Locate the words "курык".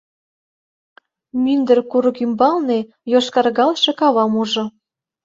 1.91-2.17